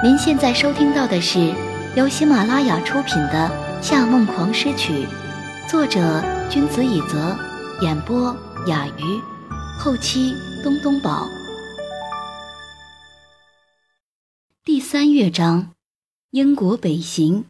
[0.00, 1.52] 您现在收听到的是
[1.96, 3.50] 由喜马拉雅出品的
[3.82, 4.92] 《夏梦狂诗曲》，
[5.68, 7.36] 作者君子以泽，
[7.80, 8.32] 演播
[8.68, 9.20] 雅鱼，
[9.76, 11.26] 后期东东宝。
[14.64, 15.70] 第三乐章，
[16.30, 17.46] 英国北行。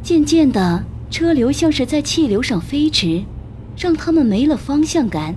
[0.00, 3.24] 渐渐的，车流像是在气流上飞驰，
[3.76, 5.34] 让他们没了方向感。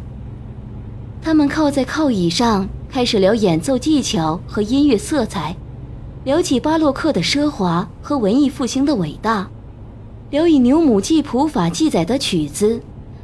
[1.19, 2.69] 他们靠在靠椅上。
[2.93, 5.55] 开始聊演奏技巧和音乐色彩，
[6.25, 9.49] 聊起巴洛克的奢华和文艺复兴的伟大，
[10.29, 12.79] 聊以牛姆记谱法记载的曲子，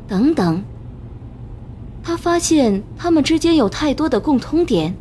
[0.08, 0.64] 等等。
[2.02, 4.96] 他发现他们之间有太多的共通点，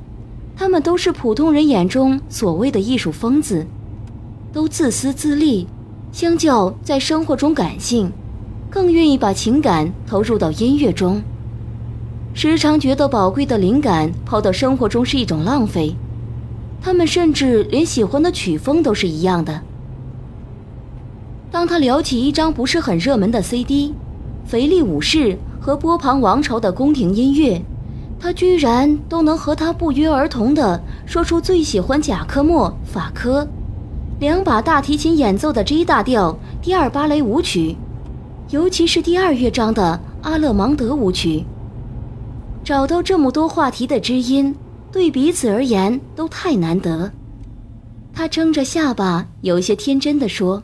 [0.55, 3.67] 他们都是普通人眼中所谓的艺术疯子，
[4.53, 5.67] 都自私自利，
[6.13, 8.13] 相较在生活中感性，
[8.69, 11.23] 更愿意把情感投入到音乐中。
[12.35, 15.97] 时常觉得宝贵的灵感抛到生活中是一种浪费，
[16.81, 19.63] 他们甚至连喜欢的曲风都是一样的。
[21.51, 23.89] 当他聊起一张不是很热门的 CD，
[24.49, 27.61] 《腓力武士》和波旁王朝的宫廷音乐，
[28.21, 33.49] 他居然都能和他不约而同地说出最喜欢贾科莫、法科
[34.21, 37.77] 两把大提琴演奏的 G 大调第二芭蕾舞曲，
[38.51, 41.45] 尤其是第二乐章的阿勒芒德舞曲。
[42.69, 44.55] 找到这么多话题的知音，
[44.93, 47.11] 对彼此而言都太难得。
[48.13, 50.63] 他撑着下巴，有些天真的说：“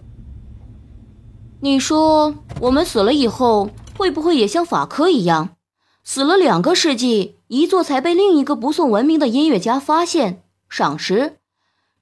[1.60, 5.56] 你说我们死了以后，会不会也像法科一样，
[6.02, 11.38] 死了两个世纪，一座才被另一个不送文明的音乐家发现、赏识，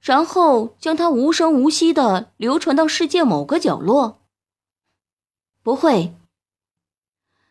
[0.01, 4.19] 然后将它无声无息的流传到世界某个角落？”
[5.63, 6.13] 不会，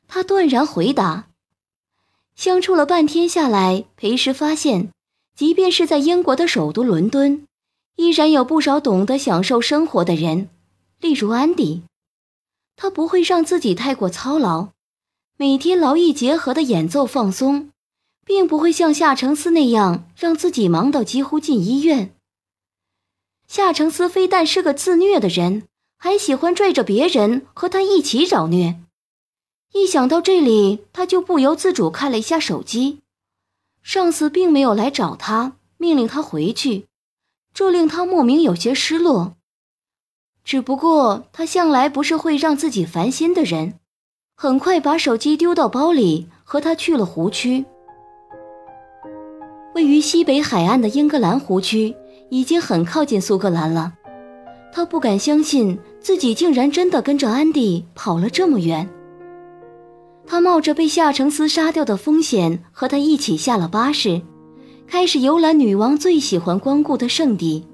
[0.06, 1.28] 他断然回答。
[2.34, 4.90] 相处了半天下来，裴时发现，
[5.36, 7.46] 即便是在英国的首都伦敦，
[7.96, 10.48] 依然有不少懂得享受生活的人，
[11.00, 11.82] 例如安迪。
[12.74, 14.68] 他不会让自己太过操劳，
[15.36, 17.70] 每天劳逸结合的演奏放松，
[18.24, 22.14] 并不会像夏承思那样让自己忙到几乎进医院。
[23.46, 25.64] 夏承思非但是个自虐的人，
[25.98, 28.80] 还喜欢拽着别人和他一起找虐。
[29.72, 32.98] 一想到这里，他就不由自主看了一下手机。
[33.82, 36.86] 上司并没有来找他，命令他回去，
[37.54, 39.34] 这令他莫名有些失落。
[40.44, 43.74] 只不过他向来不是会让自己烦心的人，
[44.36, 47.64] 很快把手机丢到包里，和他去了湖区。
[49.74, 51.96] 位于西北海岸的英格兰湖区
[52.28, 53.94] 已经很靠近苏格兰了。
[54.70, 58.88] 他不敢相信自己竟然真的跟着安迪跑了这么远。
[60.26, 64.22] 他冒着被夏承思杀掉的风险，和他一起下了巴士，
[64.86, 67.66] 开始游览女王最喜欢光顾的圣地。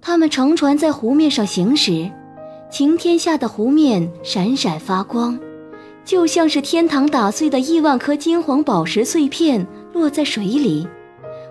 [0.00, 2.10] 他们乘船在湖面上行驶，
[2.70, 5.38] 晴天下的湖面闪闪发光，
[6.04, 10.86] 就像是天堂打碎的亿万颗金黄宝石碎片落在水里，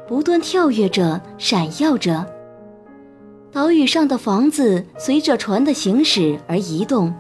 [0.08, 2.26] 不断跳跃着，闪耀着。
[3.52, 7.14] 岛屿上的房子随着船的行驶而移动。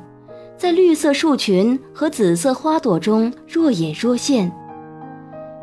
[0.63, 4.49] 在绿色树群和紫色花朵中若隐若现，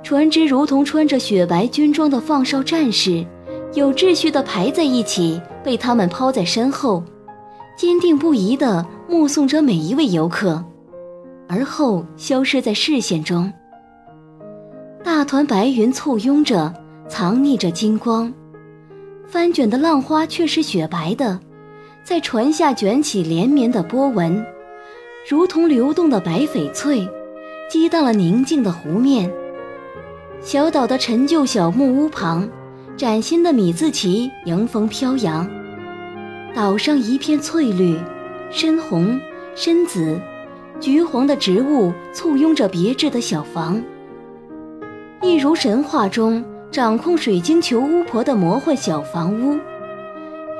[0.03, 3.25] 船只如同穿着雪白军装的放哨战士，
[3.73, 7.03] 有秩序地排在一起，被他们抛在身后，
[7.79, 10.63] 坚定不移地目送着每一位游客，
[11.49, 13.51] 而后消失在视线中。
[15.03, 16.75] 大团白云簇拥着，
[17.09, 18.31] 藏匿着金光，
[19.27, 21.41] 翻卷的浪花却是雪白的，
[22.05, 24.45] 在船下卷起连绵的波纹。
[25.29, 27.07] 如同流动的白翡翠，
[27.69, 29.31] 激荡了宁静的湖面。
[30.41, 32.49] 小岛的陈旧小木屋旁，
[32.97, 35.49] 崭新的米字旗迎风飘扬。
[36.55, 37.97] 岛上一片翠绿，
[38.51, 39.21] 深红、
[39.55, 40.19] 深紫、
[40.81, 43.81] 橘黄的植物簇拥着别致的小房，
[45.21, 49.59] 一如神话中掌控水晶球巫婆的魔幻小房屋。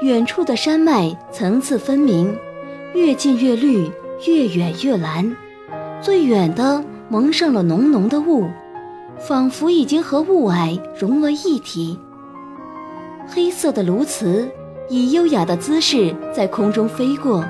[0.03, 2.37] 远处的山脉层次分明，
[2.95, 3.91] 越近越绿。
[4.27, 5.35] 越远越蓝，
[6.03, 8.47] 最远的蒙上了浓浓的雾，
[9.19, 11.99] 仿佛已经和雾霭融为一体。
[13.27, 14.47] 黑色的鸬鹚
[14.91, 17.43] 以优雅的姿势在空中飞过，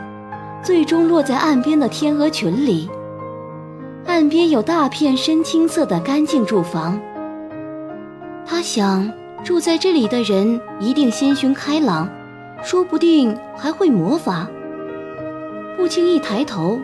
[0.63, 2.89] 最终落在岸边的天鹅群里。
[4.07, 7.01] 岸边有大片深青色的干净住房。
[8.47, 9.11] 他想，
[9.43, 12.09] 住在这里的人一定心胸开朗，
[12.63, 14.49] 说不定还会魔法。
[15.81, 16.79] 不经意抬头，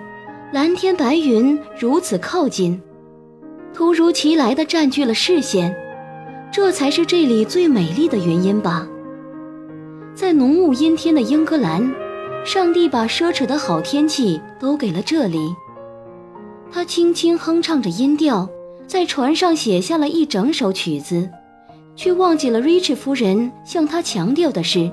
[0.53, 2.81] 蓝天白云如此靠近，
[3.75, 5.77] 突如其来的占据了视线。
[6.51, 8.89] 这才是这里最美丽的原因吧。
[10.15, 11.95] 在浓雾阴天的英格兰，
[12.43, 15.55] 上帝把奢侈的好天气都给了这里。
[16.73, 18.49] 他轻轻哼唱着音调，
[18.87, 21.29] 在船上写下了一整首曲子，
[21.95, 24.91] 却忘记了 Rich 夫人向他强调的事。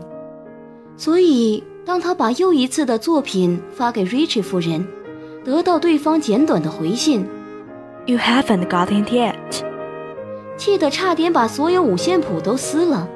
[0.98, 4.88] 所以，当他把又一次的作品发给 Rich 夫人，
[5.44, 7.26] 得到对方简短的回信
[8.06, 9.34] ：“You haven't got it yet。”
[10.56, 13.08] 气得差点把所有五线谱都撕了，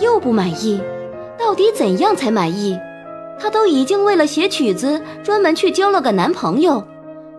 [0.00, 0.80] 又不满意，
[1.38, 2.78] 到底怎样才满意？
[3.38, 6.82] 他都已经为了写曲子专门去交了个男朋友，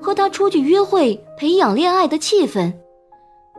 [0.02, 2.72] 和他出去约会，培养恋爱的气氛。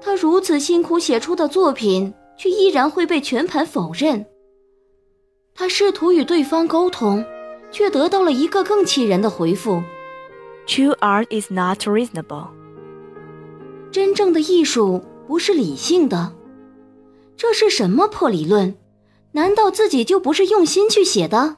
[0.01, 4.25] 他如此辛苦写出的作品，却依然会被全盘否认。
[5.55, 7.25] 他试图与对方沟通，
[7.71, 9.83] 却得到了一个更气人的回复
[10.67, 12.49] ：“True art is not reasonable。”
[13.91, 15.03] 真正的艺术。
[15.27, 16.35] 不是理性的，
[17.35, 18.75] 这是什么破理论？
[19.33, 21.57] 难道自己就不是用心去写的？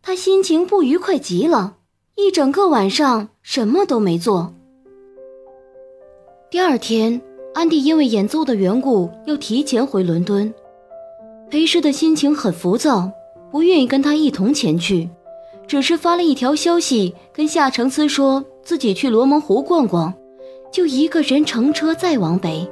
[0.00, 1.76] 他心情不愉快极了，
[2.14, 4.54] 一整个晚上什么都没做。
[6.50, 7.20] 第二天，
[7.52, 10.52] 安迪因为演奏的缘故要提前回伦敦，
[11.50, 13.12] 裴师的心情很浮躁，
[13.54, 15.08] 不愿意跟他一同前去，
[15.68, 20.12] 只是发了一条消息跟夏承思说自己去罗蒙湖逛逛，
[20.72, 22.68] 就一个人乘车再往北。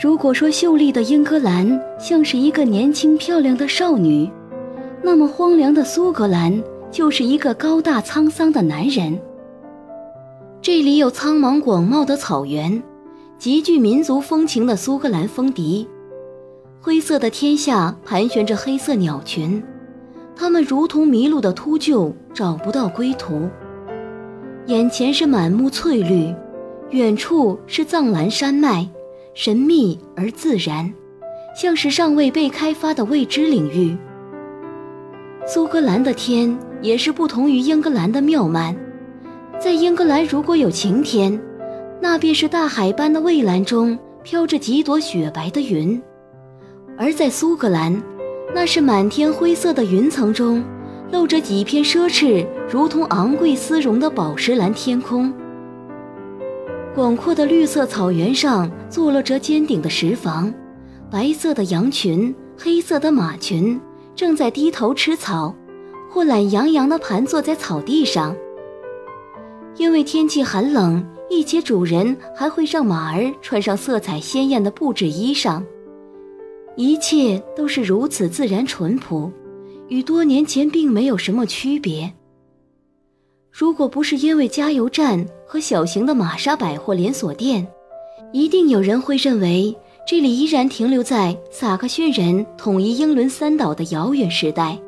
[0.00, 4.30] 如果说秀丽的英格兰像是一个年轻漂亮的少女，
[5.02, 6.62] 那么荒凉的苏格兰
[6.92, 9.20] 就是一个高大沧桑的男人。
[10.60, 12.80] 这里有苍茫广袤的草原，
[13.40, 15.88] 极具民族风情的苏格兰风笛，
[16.84, 19.62] 灰色的天下盘旋着黑色鸟群，
[20.34, 23.48] 它们如同迷路的秃鹫，找不到归途。
[24.66, 26.34] 眼前是满目翠绿，
[26.90, 28.84] 远处是藏蓝山脉。
[29.32, 30.92] 神秘而自然，
[31.56, 33.96] 像是尚未被开发的未知领域。
[35.46, 38.76] 苏格兰的天也是不同于英格兰的妙曼。
[39.60, 41.40] 在英格兰，如果有晴天，
[42.00, 45.98] 那便是大海般的蔚蓝中飘着几朵雪白的云；
[46.98, 48.02] 而在苏格兰，
[48.54, 50.62] 那是满天灰色的云层中
[51.10, 55.32] 露着几片奢侈，如同昂贵丝绒的宝石蓝天空。
[56.94, 60.52] 广阔的绿色草原上坐落着尖顶的石房，
[61.10, 63.80] 白色的羊群、黑色的马群
[64.14, 65.54] 正在低头吃草，
[66.10, 68.36] 或懒洋洋地盘坐在草地上。
[69.76, 75.62] 因为天气寒冷，一些主人还会让马儿穿上色彩鲜艳的布制衣裳。
[76.76, 79.30] 一切都是如此自然淳朴，
[79.88, 82.12] 与多年前并没有什么区别。
[83.50, 87.66] 如果不是因为加油站和小型的玛莎百货连锁店，
[88.32, 89.76] 一定有人会认为
[90.06, 94.78] 这里依然停留在萨克逊人统一英伦三岛的遥远时代。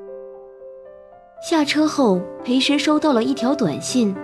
[1.47, 4.15] 下车后，裴时收到了一条短信，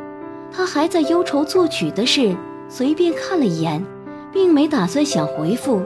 [0.50, 2.34] 他还在忧愁作曲的事，
[2.70, 3.84] 随便看了一眼，
[4.32, 5.82] 并没打算想回复，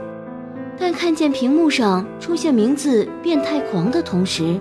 [0.79, 4.59] 但看见屏幕上出现名字“变态狂”的同时，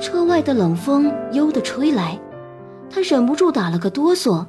[0.00, 2.18] 车外的冷风悠地吹来。
[2.90, 4.44] 他忍不住打了个哆嗦，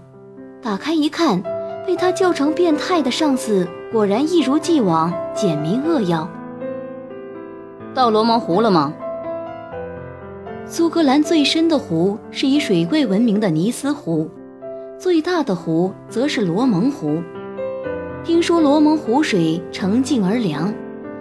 [0.61, 1.41] 打开一看，
[1.85, 6.27] 被他叫成变态的上司果然一如既往简明扼要。
[7.93, 8.93] 到罗蒙湖了吗？
[10.65, 14.29] 苏格兰最深的湖是以水怪闻名的尼斯湖，
[14.97, 17.21] 最大的湖则是罗蒙湖。
[18.25, 20.73] 听说罗蒙湖水澄净而凉，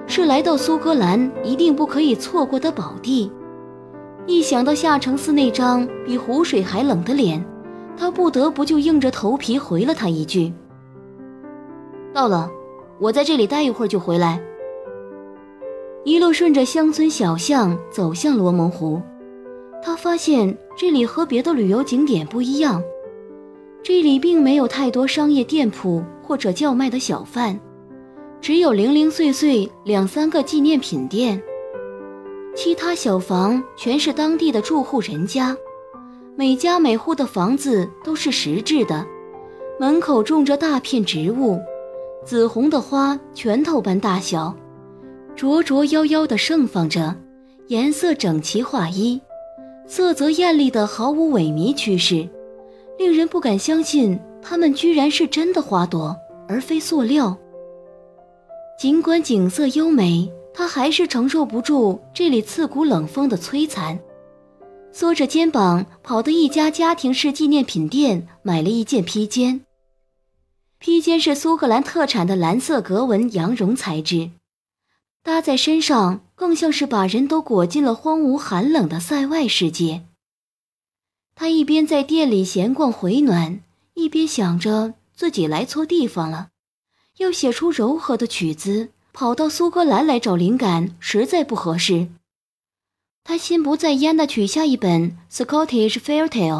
[0.06, 3.30] 是来到苏格兰一定不可以错过的宝地。
[4.26, 7.44] 一想到夏承思那张比湖水还冷的脸，
[7.94, 10.50] 他不得不就硬着头皮回了他一句
[12.14, 12.50] ：“到了，
[12.98, 14.40] 我在这里待一会儿就回来。”
[16.04, 19.02] 一路顺着乡村小巷走向罗蒙湖，
[19.82, 22.82] 他发现这里和别的旅游景点不一样，
[23.86, 27.60] 这里并没有太多商业店铺或者叫卖的小贩，
[28.40, 31.38] 只有零零碎碎两三个纪念品店。
[32.56, 35.54] 其他小房全是当地的住户人家，
[36.34, 39.04] 每家每户的房子都是石质的，
[39.78, 41.60] 门口种着大片植物，
[42.24, 44.56] 紫红的花拳头般大小，
[45.36, 47.14] 灼灼夭夭地盛放着，
[47.66, 49.20] 颜色整齐划一，
[49.86, 52.26] 色泽艳丽的毫无萎靡趋势，
[52.98, 56.16] 令人不敢相信它们居然是真的花朵，
[56.48, 57.36] 而非塑料。
[58.78, 60.32] 尽管景色优美。
[60.56, 63.98] 他还是承受不住这里刺骨冷风的摧残，
[64.92, 69.62] 缩着肩膀跑到一家家庭式纪念品店买了一件披肩。
[70.78, 74.30] 披肩是苏格兰特产的蓝色格纹羊绒材质，
[75.24, 80.02] 搭在身上更像是把人都裹进了荒芜寒冷的塞外世界。
[81.36, 83.60] 他一边在店里闲逛回暖，
[83.94, 86.50] 一边想着自己来错地方了，
[87.18, 92.08] 要写出柔和的曲子，跑到苏格兰来找灵感实在不合适。
[93.24, 96.50] 他心不在焉地取下一本《Scottish Fairy Tale》，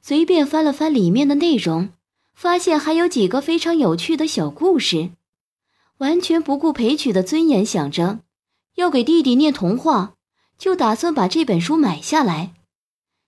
[0.00, 1.90] 随便翻了翻里面的内容，
[2.34, 5.10] 发现还有几个非常有趣的小故事。
[5.98, 8.20] 完全不顾裴曲的尊严，想着
[8.76, 10.14] 要给弟弟念童话，
[10.56, 12.54] 就打算把这本书买下来。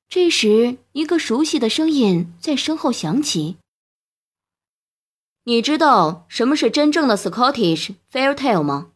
[0.09, 3.57] 这时，一个熟悉的声音在身后响起
[5.45, 8.93] ：“你知道什么是真正的 Scottish Fair Tale 吗？”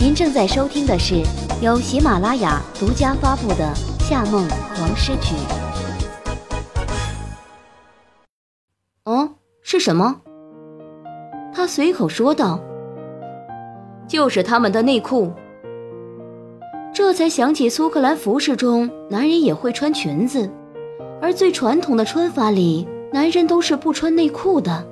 [0.00, 1.22] 您正在收听的是
[1.60, 3.74] 由喜马拉雅独家发布的
[4.08, 5.34] 《夏梦黄诗曲》。
[9.04, 10.22] 哦，是什么？
[11.52, 12.58] 他随口说道
[14.08, 15.30] ：“就是他们的内裤。”
[17.08, 20.46] 这才想起苏格兰服饰中，男人也会穿裙子，
[21.22, 24.86] 而最传统的穿法里，男人都是不穿内裤的。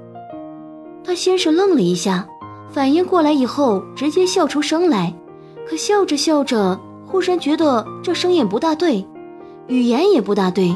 [1.04, 2.26] 他先是愣了一下，
[2.70, 5.12] 反应过来以后，直接笑出声来。
[5.68, 9.06] 可笑着笑着，忽然觉得这声音不大对，
[9.66, 10.74] 语言也不大对，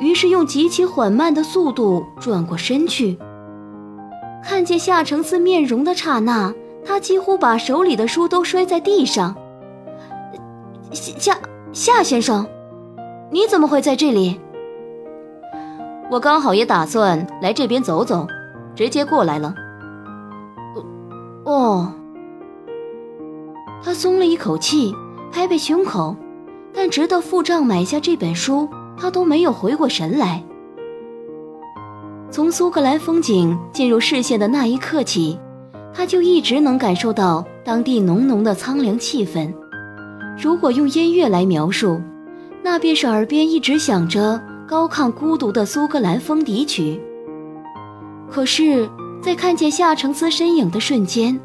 [0.00, 3.16] 于是用极其缓慢的速度转过身去。
[4.42, 6.52] 看见夏承思面容的刹那，
[6.84, 9.36] 他几乎把手里的书都摔在地上。
[10.92, 11.38] 夏
[11.72, 12.46] 夏先生，
[13.30, 14.40] 你怎么会在这里？
[16.10, 18.26] 我刚好也打算来这边走走，
[18.74, 19.54] 直接过来了。
[21.44, 21.92] 哦，
[23.82, 24.94] 他松了一口气，
[25.30, 26.16] 拍拍胸口，
[26.72, 30.42] 但直到付账买下这本书，他都没有回过神来。
[32.30, 35.38] 从苏格兰风景进入视线的那一刻起，
[35.92, 39.52] 他就一直能感受到当地浓浓的苍凉气氛。
[40.40, 42.00] 如果用音乐来描述，
[42.62, 47.00] 那便是耳边一直响着高亢孤独的苏格兰风笛曲。
[48.30, 48.88] 可是，
[49.20, 51.36] 在看见夏承思身影的瞬间，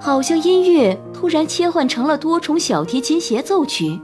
[0.00, 4.00] 好像音乐突然切换成了多重小提琴协奏曲。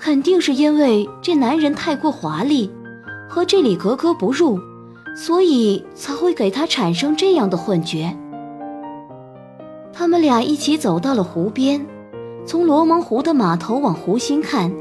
[0.00, 2.68] 肯定是因为这男人太过华丽，
[3.28, 4.58] 和这里格格不入，
[5.16, 8.12] 所以才会给他产生这样的幻觉。
[9.92, 11.86] 他们俩一起走到了湖边。
[12.44, 14.72] 从罗蒙湖的码头往湖心看，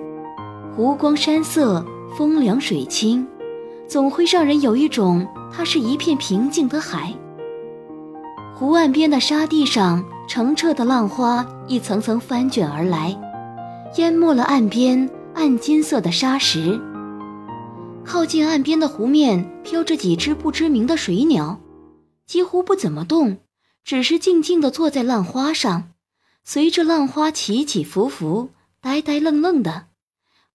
[0.75, 1.85] 湖光山色，
[2.17, 3.25] 风凉水清，
[3.87, 7.13] 总会让人有一种它是一片平静的海。
[8.55, 13.15] 湖岸边的沙地上，澄澈的浪花一层层翻卷而来，
[13.97, 16.79] 淹没了岸边暗金色的沙石。
[18.03, 21.59] 靠近岸边的湖面飘着几只不知名的水鸟，
[22.25, 23.37] 几乎不怎么动，
[23.83, 25.83] 只是静静地坐在浪花上。
[26.43, 28.49] 随着浪花起起伏伏，
[28.81, 29.87] 呆呆愣愣的，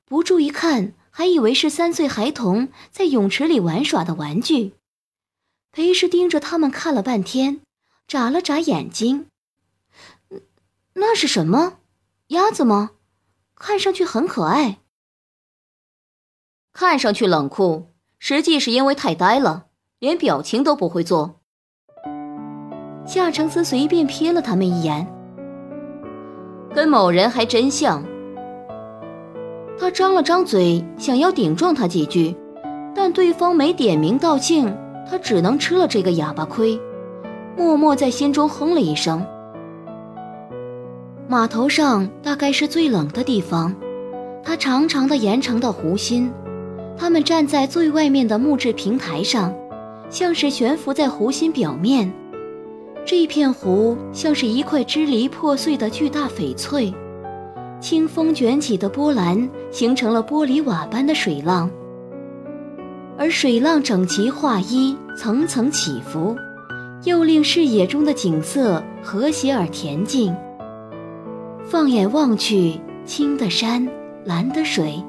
[0.05, 4.75] 不注意看，还以为是三岁孩童在泳池里玩耍的玩具。
[5.73, 7.61] 裴氏盯着他们看了半天，
[8.09, 9.27] 眨了眨眼睛。
[10.95, 11.79] 那是什么？
[12.29, 12.93] 鸭子吗？
[13.55, 14.81] 看上去很可爱。
[16.73, 21.41] 看上去冷酷，实际是因为太呆了，连表情都不会做。
[23.07, 25.16] 夏承思随便瞥了他们一眼。
[26.77, 28.05] 跟某人还真像。
[29.79, 32.37] 他张了张嘴，想要顶撞他几句，
[32.95, 34.77] 但对方没点名道姓，
[35.09, 36.79] 他只能吃了这个哑巴亏，
[37.57, 39.25] 默默在心中哼了一声。
[41.27, 43.75] 码头上大概是最冷的地方，
[44.45, 46.31] 它长长的延长到湖心。
[46.95, 49.55] 他们站在最外面的木质平台上，
[50.11, 52.13] 像是悬浮在湖心表面。
[53.07, 56.93] 这片湖像是一块支离破碎的巨大翡翠，
[57.81, 61.71] 清风卷起的波澜形成了玻璃瓦般的水浪，
[63.17, 66.35] 而水浪整齐划一，层层起伏，
[67.05, 70.35] 又令视野中的景色和谐而恬静。
[71.65, 73.89] 放眼望去，青的山，
[74.25, 75.01] 蓝的水，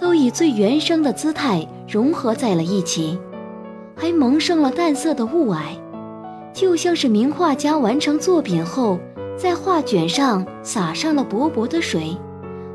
[0.00, 3.16] 都以最原生的姿态融合在了一起，
[3.94, 5.76] 还蒙上了淡色的雾霭。
[6.52, 8.98] 就像是名画家完成作品后，
[9.36, 12.16] 在画卷上洒上了薄薄的水，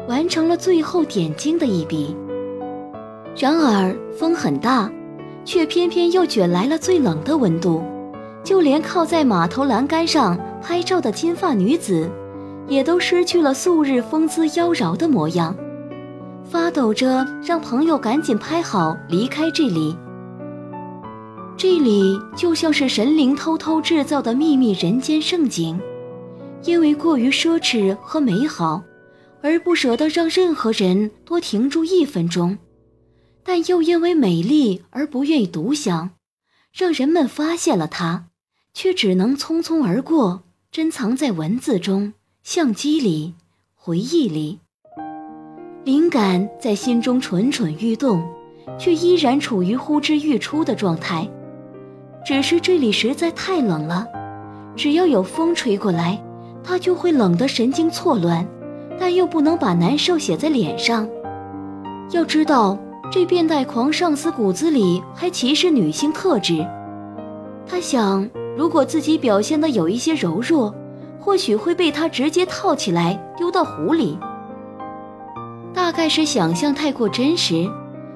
[0.07, 2.15] 完成了最后点睛的一笔。
[3.37, 4.89] 然而风很大，
[5.43, 7.83] 却偏偏又卷来了最冷的温度，
[8.43, 12.09] 就连靠在码头栏杆上拍照的金发女子，
[12.67, 15.55] 也都失去了素日风姿妖娆的模样，
[16.49, 19.95] 发抖着让朋友赶紧拍好离开这里。
[21.57, 25.79] 这里就像是神灵偷偷制造的秘密人间盛景，
[26.63, 28.83] 因为过于奢侈和美好，
[29.41, 32.57] 而不舍得让任何人多停住一分钟，
[33.41, 36.11] 但又因为美丽而不愿意独享，
[36.73, 38.25] 让人们发现了它，
[38.73, 43.33] 却只能匆匆而过，珍藏在文字中、相机里、
[43.73, 44.59] 回忆里。
[45.85, 48.21] 灵感在心中蠢蠢欲动，
[48.77, 51.29] 却依然处于呼之欲出的状态。
[52.25, 54.07] 只是这里实在太冷了，
[54.75, 56.19] 只要有风吹过来，
[56.63, 58.43] 他就会冷得神经错乱，
[58.99, 61.07] 但又不能把难受写在脸上。
[62.09, 62.75] 要知道，
[63.11, 66.65] 这变态狂上司骨子里还歧视女性特质。
[67.67, 68.27] 他想，
[68.57, 70.73] 如果自己表现的有一些柔弱，
[71.19, 74.17] 或许会被他直接套起来丢到湖里。
[75.75, 77.69] 大概是想象太过真实。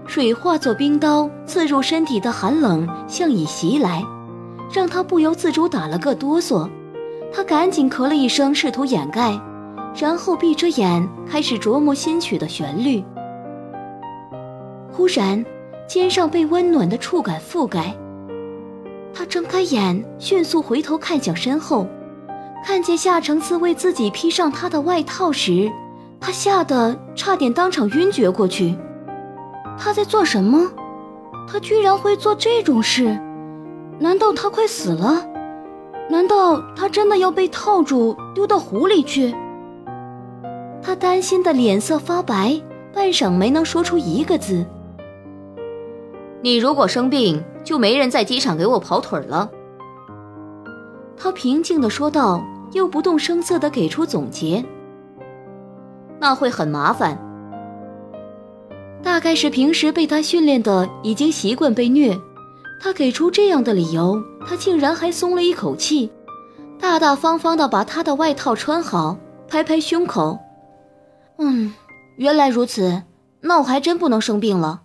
[0.10, 4.04] 水化作冰刀，刺入身体的寒冷向已袭来，
[4.74, 6.68] 让他不由自主打了个哆嗦。
[7.32, 9.40] 他赶紧咳了一声，试图掩盖，
[9.96, 13.04] 然后闭着眼开始琢磨新曲的旋律。
[14.92, 15.46] 忽然，
[15.88, 17.96] 肩上被温暖的触感覆盖，
[19.14, 21.86] 他睁开眼，迅速回头看向身后，
[22.66, 25.70] 看见夏承思为自己披上他的外套时，
[26.20, 28.76] 他吓得差点当场晕厥过去。
[29.80, 30.70] 他在做什么？
[31.48, 33.18] 他居然会做这种事？
[33.98, 35.26] 难道他快死了？
[36.10, 39.34] 难道他真的要被套住丢到湖里去？
[40.82, 42.62] 他担心的脸色发白，
[42.94, 44.66] 半晌没能说出一个字。
[46.42, 49.50] 你如果生病，就没人在机场给我跑腿了。
[51.18, 54.64] 他平静地说道，又不动声色地给出总结。
[56.20, 57.18] 那会很麻烦。
[59.02, 62.18] 大概是平时被他训练的已经习惯被虐，
[62.82, 66.12] 他给出这样的理由，他竟然还松了一口气，
[66.80, 70.38] 大大方方的把他的外套穿好，拍拍胸口，
[71.38, 71.74] 嗯，
[72.18, 73.02] 原来如此，
[73.42, 74.82] 那我还真不能生病了。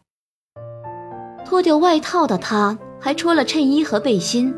[1.45, 4.55] 脱掉外套的他，还穿了衬衣和背心，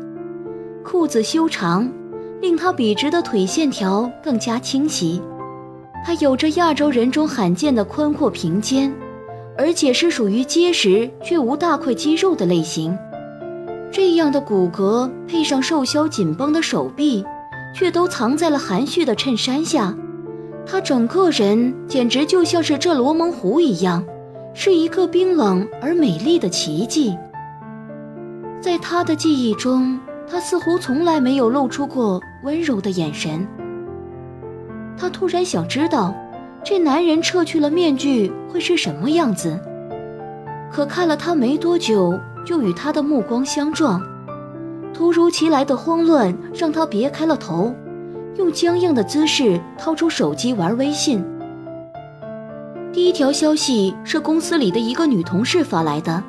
[0.85, 1.91] 裤子修长，
[2.39, 5.21] 令他笔直的腿线条更加清晰，
[6.05, 8.93] 他有着亚洲人中罕见的宽阔平肩。
[9.57, 12.95] 而且是属于结实却无大块肌肉的类型，
[13.91, 17.25] 这样的骨骼配上瘦削紧绷的手臂，
[17.73, 19.95] 却都藏在了含蓄的衬衫下。
[20.65, 24.03] 他整个人简直就像是这罗蒙湖一样，
[24.53, 27.17] 是一个冰冷而美丽的奇迹。
[28.61, 33.47] 在他的记忆中，他似乎从来没有露出过温柔的眼神。
[34.95, 36.13] 他突然想知道。
[36.63, 39.59] 这男人撤去了面具会是什么样子？
[40.71, 44.01] 可看了他没多久，就与他的目光相撞，
[44.93, 47.73] 突如其来的慌乱让他别开了头，
[48.35, 51.23] 用僵硬的姿势掏出手机玩微信。
[52.91, 56.21] 第一条消息是公司里的一个女同事发来的，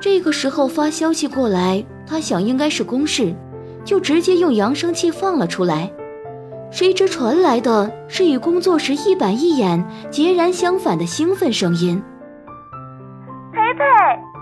[0.00, 3.34] 这个时候发消息过来，他想应该是公事，
[3.84, 5.90] 就直接用扬声器放了出来。
[6.72, 12.02] 谁知传来的是与工作时一板一眼、截然相反的兴奋声音。
[13.52, 13.84] 培培，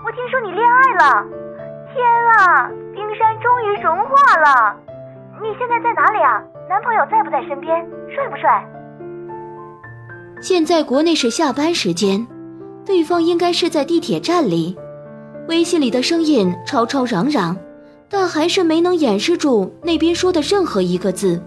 [0.05, 1.25] 我听说你恋爱了！
[1.93, 2.01] 天
[2.37, 4.73] 啊，冰山终于融化了！
[5.41, 6.41] 你现在在哪里啊？
[6.69, 7.85] 男朋友在不在身边？
[8.15, 8.65] 帅不帅？
[10.41, 12.25] 现在国内是下班时间，
[12.85, 14.77] 对方应该是在地铁站里。
[15.49, 17.57] 微信里的声音吵吵嚷嚷，
[18.09, 21.43] 但还是没能掩饰住那边说的任何一个字。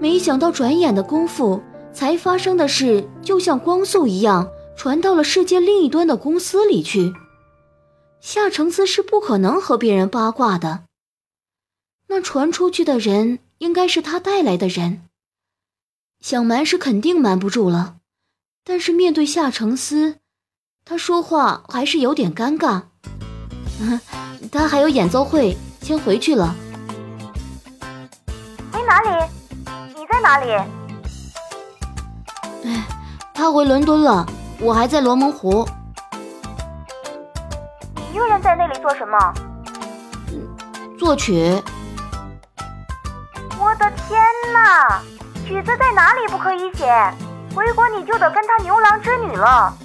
[0.00, 7.14] 没想到，转眼的功夫，才发生的事就像光速一样传到了世界另一端的公司里去。
[8.20, 10.84] 夏承思是不可能和别人八卦的，
[12.08, 15.02] 那传出去的人应该是他带来的人。
[16.20, 17.96] 想瞒是肯定瞒不住了，
[18.64, 20.16] 但是面对夏承思，
[20.84, 22.82] 他说话还是有点尴尬。
[24.50, 26.54] 他还有演奏会，先回去了。
[28.72, 29.33] 回哪里？
[30.14, 30.52] 在哪里？
[32.64, 32.86] 哎，
[33.34, 34.24] 他回伦敦了，
[34.60, 35.66] 我还在罗蒙湖。
[37.96, 39.18] 你一个人在那里做什么？
[40.96, 41.60] 作曲。
[43.58, 44.22] 我的天
[44.52, 45.02] 哪！
[45.44, 46.86] 曲子在哪里不可以写？
[47.52, 49.76] 回国你就得跟他牛郎织女了。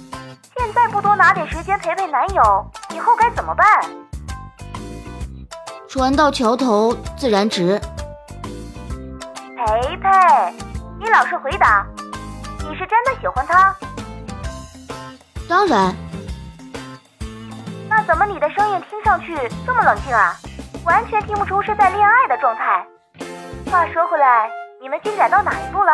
[0.56, 3.66] 现在不多拿点时间陪陪男友，以后该怎么办？
[5.88, 7.80] 船到桥头自然直。
[9.60, 10.08] 培培，
[10.98, 11.86] 你老实回答，
[12.60, 13.76] 你是真的喜欢他？
[15.46, 15.94] 当然。
[17.86, 20.34] 那怎么你的声音听上去这么冷静啊？
[20.86, 22.86] 完全听不出是在恋爱的状态。
[23.70, 24.48] 话说回来，
[24.80, 25.92] 你们进展到哪一步了？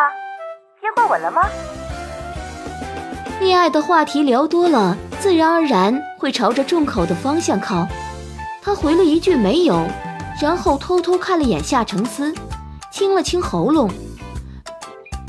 [0.79, 1.43] 接过吻了吗？
[3.41, 7.85] 恋爱的话题聊多了，自然而然会朝着重口的方向靠。
[8.61, 9.85] 他回了一句没有，
[10.41, 12.33] 然后偷偷看了眼夏承思，
[12.97, 13.91] 清了清喉咙。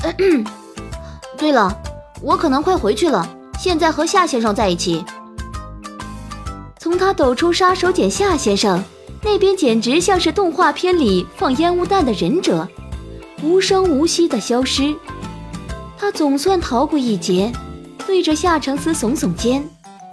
[1.37, 1.79] 对了，
[2.19, 3.29] 我可能快回去了，
[3.59, 5.05] 现在和夏先生在一起。
[6.79, 8.83] 从他抖出杀手锏夏先生
[9.21, 12.67] 那边，简直像是动画片里放烟雾弹的忍者，
[13.43, 14.95] 无声无息的消失。
[15.95, 17.53] 他总算逃过一劫，
[18.07, 19.69] 对着夏承思耸耸肩，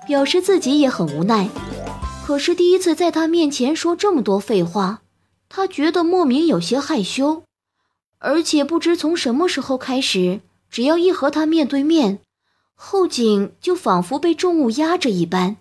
[0.06, 1.48] 表示自己也很无奈。
[2.26, 5.00] 可是第一次在他面前说这么多废话，
[5.48, 7.44] 他觉得莫名有些害羞，
[8.18, 12.20] 而且不知从什么时候开始，只要一和他面对面，
[12.74, 15.56] 后颈就仿佛被重物压着一般。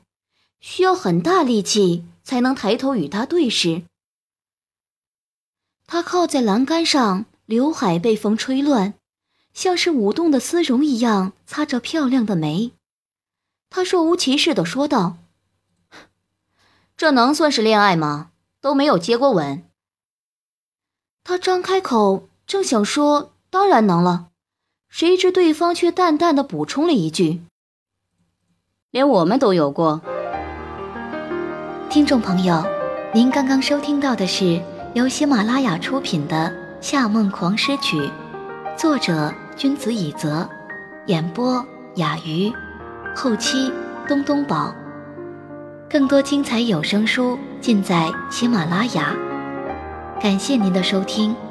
[0.60, 3.84] 需要很大力气才能抬头与他对视。
[5.86, 8.95] 他靠在栏杆上，刘海被风吹乱，
[9.54, 12.71] 像是舞动的丝绒一样擦着漂亮的眉。
[13.69, 15.17] 他若无其事地说道
[16.98, 18.32] ：“这能算是恋爱吗？
[18.60, 19.63] 都没有接过吻。”
[21.28, 24.28] 他张开口，正想说“当然能了”，
[24.90, 27.42] 谁知对方却淡淡的补充了一句
[28.92, 30.00] ：“连我们都有过。”
[31.90, 32.64] 听众朋友，
[33.12, 34.62] 您刚刚收听到的是
[34.94, 36.36] 由喜马拉雅出品的
[36.80, 38.00] 《夏梦狂诗曲》，
[38.78, 40.48] 作者君子以泽，
[41.08, 42.54] 演播雅鱼，
[43.16, 43.74] 后期
[44.08, 44.72] 东东宝。
[45.90, 49.16] 更多精彩有声书尽在喜马拉雅，
[50.26, 51.44] 感谢您的收听。